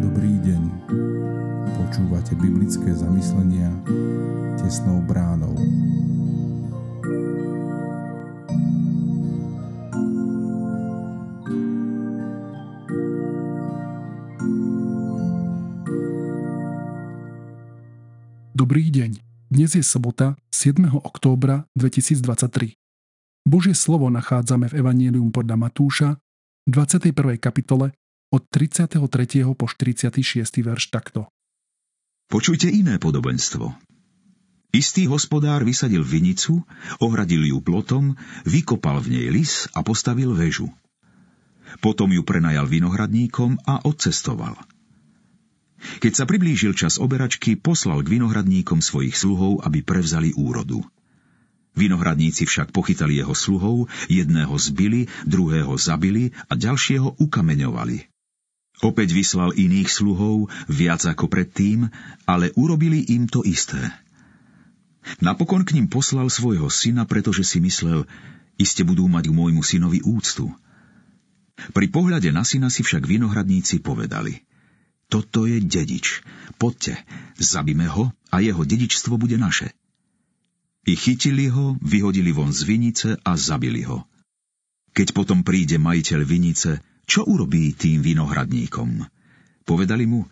Dobrý 0.00 0.34
deň. 0.38 0.62
Počúvate 1.74 2.38
biblické 2.38 2.94
zamyslenia 2.94 3.74
tesnou 4.62 5.02
bránou. 5.02 5.58
Dobrý 18.54 18.94
deň. 18.94 19.18
Dnes 19.50 19.74
je 19.74 19.82
sobota 19.82 20.38
7. 20.54 20.94
októbra 21.02 21.66
2023. 21.74 22.89
Božie 23.48 23.72
slovo 23.72 24.12
nachádzame 24.12 24.68
v 24.68 24.84
Evangelium 24.84 25.32
podľa 25.32 25.56
Matúša 25.56 26.08
v 26.66 26.70
21. 26.70 27.40
kapitole 27.40 27.96
od 28.30 28.42
33. 28.46 29.00
po 29.56 29.66
46. 29.66 30.20
verš 30.60 30.84
takto. 30.92 31.26
Počujte 32.30 32.70
iné 32.70 33.00
podobenstvo. 33.00 33.74
Istý 34.70 35.10
hospodár 35.10 35.66
vysadil 35.66 36.06
vinicu, 36.06 36.62
ohradil 37.02 37.42
ju 37.42 37.58
plotom, 37.58 38.14
vykopal 38.46 39.02
v 39.02 39.18
nej 39.18 39.26
lis 39.34 39.66
a 39.74 39.82
postavil 39.82 40.30
väžu. 40.30 40.70
Potom 41.82 42.14
ju 42.14 42.22
prenajal 42.22 42.70
vinohradníkom 42.70 43.66
a 43.66 43.82
odcestoval– 43.82 44.54
keď 45.80 46.12
sa 46.12 46.24
priblížil 46.28 46.76
čas 46.76 47.00
oberačky, 47.00 47.56
poslal 47.56 48.04
k 48.04 48.20
vinohradníkom 48.20 48.84
svojich 48.84 49.16
sluhov, 49.16 49.64
aby 49.64 49.80
prevzali 49.80 50.36
úrodu. 50.36 50.84
Vinohradníci 51.78 52.46
však 52.46 52.74
pochytali 52.74 53.22
jeho 53.22 53.34
sluhov, 53.34 53.86
jedného 54.10 54.52
zbili, 54.58 55.06
druhého 55.26 55.74
zabili 55.78 56.34
a 56.50 56.58
ďalšieho 56.58 57.18
ukameňovali. 57.22 58.10
Opäť 58.80 59.12
vyslal 59.12 59.52
iných 59.54 59.88
sluhov, 59.92 60.48
viac 60.66 61.04
ako 61.04 61.28
predtým, 61.28 61.92
ale 62.24 62.50
urobili 62.56 63.04
im 63.12 63.28
to 63.28 63.44
isté. 63.44 63.78
Napokon 65.20 65.64
k 65.68 65.76
ním 65.76 65.86
poslal 65.86 66.32
svojho 66.32 66.72
syna, 66.72 67.04
pretože 67.04 67.44
si 67.44 67.60
myslel, 67.60 68.08
iste 68.56 68.84
budú 68.84 69.04
mať 69.08 69.28
k 69.28 69.36
môjmu 69.36 69.60
synovi 69.60 70.00
úctu. 70.00 70.48
Pri 71.76 71.86
pohľade 71.92 72.32
na 72.32 72.40
syna 72.40 72.72
si 72.72 72.80
však 72.80 73.04
vinohradníci 73.04 73.84
povedali– 73.84 74.40
toto 75.10 75.42
je 75.50 75.58
dedič. 75.58 76.22
Poďte, 76.54 77.02
zabíme 77.34 77.90
ho 77.90 78.14
a 78.30 78.38
jeho 78.38 78.62
dedičstvo 78.62 79.18
bude 79.18 79.34
naše. 79.34 79.74
I 80.90 80.98
chytili 80.98 81.46
ho, 81.46 81.78
vyhodili 81.78 82.34
von 82.34 82.50
z 82.50 82.66
vinice 82.66 83.14
a 83.22 83.38
zabili 83.38 83.86
ho. 83.86 84.10
Keď 84.90 85.14
potom 85.14 85.46
príde 85.46 85.78
majiteľ 85.78 86.20
vinice, 86.26 86.82
čo 87.06 87.22
urobí 87.22 87.70
tým 87.78 88.02
vinohradníkom? 88.02 89.06
Povedali 89.62 90.10
mu, 90.10 90.26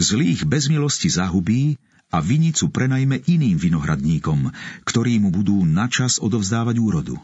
zlých 0.00 0.48
bez 0.48 0.72
milosti 0.72 1.12
zahubí 1.12 1.76
a 2.08 2.24
vinicu 2.24 2.72
prenajme 2.72 3.20
iným 3.28 3.60
vinohradníkom, 3.60 4.48
ktorí 4.88 5.20
mu 5.20 5.28
budú 5.28 5.68
načas 5.68 6.16
odovzdávať 6.16 6.80
úrodu. 6.80 7.20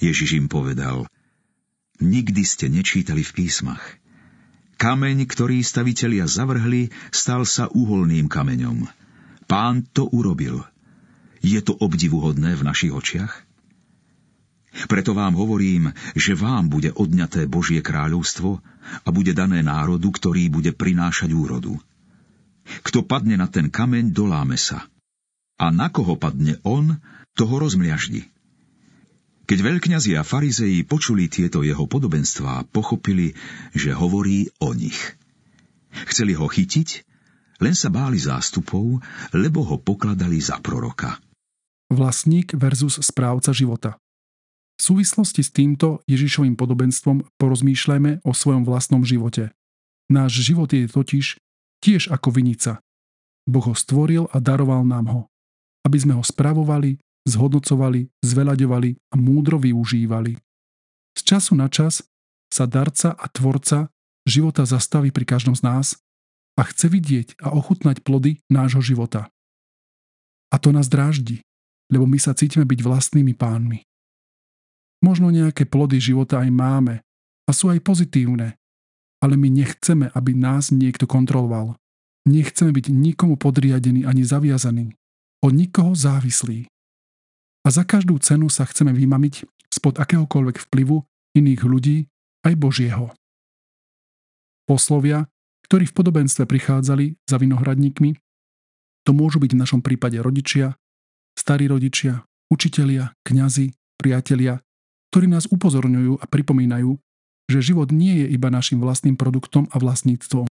Ježiš 0.00 0.40
im 0.40 0.48
povedal, 0.48 1.04
nikdy 2.00 2.40
ste 2.40 2.72
nečítali 2.72 3.20
v 3.20 3.32
písmach– 3.36 3.84
Kameň, 4.80 5.28
ktorý 5.28 5.60
stavitelia 5.60 6.24
zavrhli, 6.24 6.88
stal 7.12 7.44
sa 7.44 7.68
uholným 7.68 8.32
kameňom. 8.32 8.88
Pán 9.44 9.84
to 9.92 10.08
urobil. 10.08 10.64
Je 11.40 11.60
to 11.64 11.72
obdivuhodné 11.72 12.56
v 12.56 12.62
našich 12.62 12.92
očiach? 12.92 13.48
Preto 14.86 15.18
vám 15.18 15.34
hovorím, 15.34 15.90
že 16.14 16.38
vám 16.38 16.70
bude 16.70 16.94
odňaté 16.94 17.50
Božie 17.50 17.82
kráľovstvo 17.82 18.62
a 19.02 19.08
bude 19.10 19.34
dané 19.34 19.66
národu, 19.66 20.08
ktorý 20.14 20.46
bude 20.46 20.70
prinášať 20.70 21.34
úrodu. 21.34 21.74
Kto 22.86 23.02
padne 23.02 23.34
na 23.34 23.50
ten 23.50 23.66
kameň, 23.66 24.14
doláme 24.14 24.54
sa. 24.54 24.86
A 25.58 25.74
na 25.74 25.90
koho 25.90 26.14
padne 26.14 26.62
on, 26.62 27.02
toho 27.34 27.54
rozmliaždi. 27.58 28.30
Keď 29.50 29.58
veľkňazi 29.58 30.14
a 30.14 30.22
farizeji 30.22 30.86
počuli 30.86 31.26
tieto 31.26 31.66
jeho 31.66 31.90
podobenstvá, 31.90 32.70
pochopili, 32.70 33.34
že 33.74 33.90
hovorí 33.90 34.46
o 34.62 34.70
nich. 34.70 35.18
Chceli 36.06 36.38
ho 36.38 36.46
chytiť, 36.46 36.88
len 37.58 37.74
sa 37.74 37.90
báli 37.90 38.22
zástupov, 38.22 39.02
lebo 39.34 39.66
ho 39.66 39.76
pokladali 39.82 40.38
za 40.38 40.62
proroka. 40.62 41.18
Vlastník 41.90 42.54
versus 42.54 43.02
správca 43.02 43.50
života. 43.50 43.98
V 44.78 44.94
súvislosti 44.94 45.42
s 45.42 45.50
týmto 45.50 46.00
Ježišovým 46.06 46.54
podobenstvom 46.54 47.26
porozmýšľajme 47.36 48.22
o 48.22 48.32
svojom 48.32 48.62
vlastnom 48.62 49.02
živote. 49.02 49.50
Náš 50.06 50.40
život 50.40 50.70
je 50.70 50.86
totiž 50.86 51.36
tiež 51.82 52.14
ako 52.14 52.30
vinica. 52.30 52.78
Boh 53.44 53.66
ho 53.66 53.74
stvoril 53.74 54.30
a 54.30 54.38
daroval 54.38 54.86
nám 54.86 55.06
ho, 55.10 55.22
aby 55.82 55.98
sme 55.98 56.14
ho 56.14 56.22
spravovali, 56.22 57.02
zhodnocovali, 57.26 58.06
zvelaďovali 58.22 58.90
a 59.10 59.14
múdro 59.18 59.58
využívali. 59.58 60.38
Z 61.18 61.20
času 61.26 61.58
na 61.58 61.66
čas 61.66 62.06
sa 62.54 62.70
darca 62.70 63.18
a 63.18 63.26
tvorca 63.26 63.90
života 64.30 64.62
zastaví 64.62 65.10
pri 65.10 65.26
každom 65.26 65.58
z 65.58 65.66
nás 65.66 65.98
a 66.54 66.62
chce 66.70 66.86
vidieť 66.86 67.42
a 67.42 67.50
ochutnať 67.50 68.06
plody 68.06 68.38
nášho 68.46 68.78
života. 68.78 69.26
A 70.50 70.56
to 70.58 70.70
nás 70.70 70.86
dráždi, 70.86 71.42
lebo 71.90 72.06
my 72.06 72.16
sa 72.16 72.32
cítime 72.32 72.64
byť 72.64 72.80
vlastnými 72.80 73.34
pánmi. 73.34 73.82
Možno 75.02 75.28
nejaké 75.28 75.66
plody 75.66 75.98
života 75.98 76.40
aj 76.40 76.50
máme 76.54 76.94
a 77.44 77.50
sú 77.50 77.68
aj 77.68 77.82
pozitívne, 77.82 78.56
ale 79.20 79.34
my 79.36 79.48
nechceme, 79.50 80.08
aby 80.14 80.32
nás 80.32 80.72
niekto 80.72 81.04
kontroloval. 81.04 81.76
Nechceme 82.28 82.70
byť 82.70 82.86
nikomu 82.92 83.36
podriadení 83.40 84.04
ani 84.04 84.22
zaviazaní, 84.22 84.92
od 85.40 85.52
nikoho 85.56 85.96
závislí 85.96 86.68
a 87.64 87.68
za 87.68 87.84
každú 87.84 88.16
cenu 88.20 88.48
sa 88.48 88.64
chceme 88.64 88.92
vymamiť 88.92 89.44
spod 89.72 90.00
akéhokoľvek 90.00 90.56
vplyvu 90.68 91.04
iných 91.36 91.62
ľudí, 91.64 91.98
aj 92.40 92.54
Božieho. 92.56 93.12
Poslovia, 94.64 95.28
ktorí 95.68 95.92
v 95.92 95.96
podobenstve 95.96 96.48
prichádzali 96.48 97.20
za 97.28 97.36
vinohradníkmi, 97.36 98.16
to 99.04 99.10
môžu 99.12 99.40
byť 99.40 99.50
v 99.52 99.60
našom 99.60 99.80
prípade 99.84 100.16
rodičia, 100.20 100.79
starí 101.40 101.64
rodičia, 101.72 102.28
učitelia, 102.52 103.16
kňazi, 103.24 103.72
priatelia, 103.96 104.60
ktorí 105.08 105.26
nás 105.32 105.48
upozorňujú 105.48 106.20
a 106.20 106.24
pripomínajú, 106.28 107.00
že 107.48 107.72
život 107.72 107.88
nie 107.88 108.20
je 108.20 108.26
iba 108.36 108.52
našim 108.52 108.78
vlastným 108.78 109.16
produktom 109.16 109.66
a 109.72 109.80
vlastníctvom. 109.80 110.44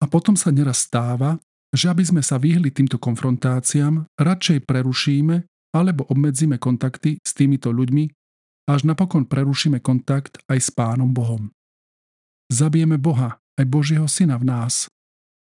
A 0.00 0.04
potom 0.06 0.38
sa 0.38 0.54
neraz 0.54 0.86
stáva, 0.86 1.42
že 1.74 1.90
aby 1.90 2.06
sme 2.06 2.22
sa 2.22 2.38
vyhli 2.38 2.70
týmto 2.70 2.96
konfrontáciám, 2.96 4.06
radšej 4.16 4.64
prerušíme 4.64 5.44
alebo 5.74 6.08
obmedzíme 6.08 6.56
kontakty 6.56 7.20
s 7.20 7.36
týmito 7.36 7.68
ľuďmi, 7.74 8.08
až 8.70 8.88
napokon 8.88 9.28
prerušíme 9.28 9.84
kontakt 9.84 10.40
aj 10.48 10.58
s 10.62 10.70
Pánom 10.72 11.12
Bohom. 11.12 11.52
Zabijeme 12.48 12.96
Boha, 12.96 13.36
aj 13.58 13.66
Božieho 13.68 14.08
Syna 14.08 14.40
v 14.40 14.48
nás, 14.48 14.88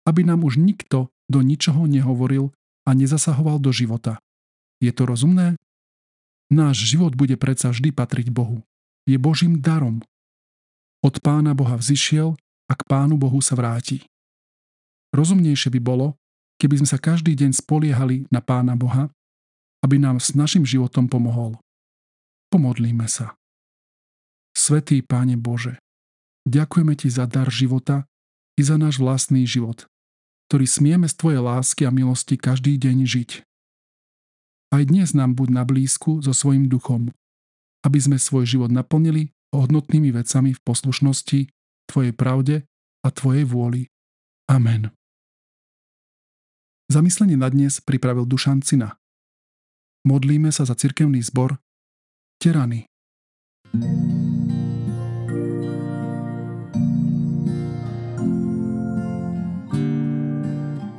aby 0.07 0.25
nám 0.25 0.41
už 0.41 0.57
nikto 0.57 1.13
do 1.29 1.39
ničoho 1.45 1.85
nehovoril 1.85 2.49
a 2.85 2.93
nezasahoval 2.93 3.61
do 3.61 3.69
života. 3.69 4.21
Je 4.79 4.91
to 4.91 5.07
rozumné? 5.07 5.55
Náš 6.51 6.85
život 6.85 7.17
bude 7.17 7.35
predsa 7.35 7.73
vždy 7.73 7.91
patriť 7.95 8.29
Bohu. 8.29 8.61
Je 9.09 9.17
Božím 9.17 9.61
darom. 9.61 10.01
Od 11.01 11.15
Pána 11.21 11.53
Boha 11.53 11.77
vzýšiel 11.77 12.33
a 12.69 12.73
k 12.73 12.81
Pánu 12.85 13.17
Bohu 13.17 13.37
sa 13.41 13.53
vráti. 13.53 14.05
Rozumnejšie 15.13 15.73
by 15.73 15.81
bolo, 15.81 16.17
keby 16.57 16.81
sme 16.81 16.87
sa 16.89 16.97
každý 16.97 17.33
deň 17.37 17.53
spoliehali 17.53 18.25
na 18.29 18.41
Pána 18.41 18.73
Boha 18.73 19.09
aby 19.85 20.01
nám 20.01 20.17
s 20.17 20.33
našim 20.33 20.65
životom 20.65 21.05
pomohol. 21.05 21.61
Pomodlíme 22.49 23.05
sa. 23.05 23.37
Svetý 24.57 25.05
Páne 25.05 25.37
Bože, 25.37 25.77
ďakujeme 26.49 26.97
Ti 26.97 27.13
za 27.13 27.29
dar 27.29 27.53
života 27.53 28.09
i 28.57 28.65
za 28.65 28.81
náš 28.81 28.97
vlastný 28.97 29.45
život, 29.45 29.85
ktorý 30.49 30.65
smieme 30.65 31.05
z 31.05 31.13
Tvojej 31.21 31.41
lásky 31.45 31.85
a 31.85 31.93
milosti 31.93 32.33
každý 32.33 32.81
deň 32.81 32.97
žiť. 33.05 33.31
Aj 34.75 34.83
dnes 34.83 35.15
nám 35.15 35.39
buď 35.39 35.55
na 35.55 35.63
blízku 35.63 36.19
so 36.19 36.35
svojim 36.35 36.67
duchom, 36.67 37.07
aby 37.87 37.95
sme 37.95 38.19
svoj 38.19 38.43
život 38.43 38.67
naplnili 38.75 39.31
hodnotnými 39.55 40.11
vecami 40.11 40.51
v 40.51 40.59
poslušnosti 40.67 41.47
Tvojej 41.87 42.11
pravde 42.11 42.67
a 42.99 43.07
Tvojej 43.07 43.47
vôli. 43.47 43.87
Amen. 44.51 44.91
Zamyslenie 46.91 47.39
na 47.39 47.47
dnes 47.47 47.79
pripravil 47.79 48.27
Dušan 48.27 48.67
Cina. 48.67 48.99
Modlíme 50.03 50.51
sa 50.51 50.67
za 50.67 50.75
cirkevný 50.75 51.23
zbor 51.23 51.55
Terany. 52.43 52.83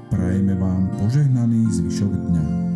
Prajeme 0.08 0.54
vám 0.56 0.88
požehnaný 0.96 1.60
zvyšok 1.76 2.12
dňa. 2.32 2.75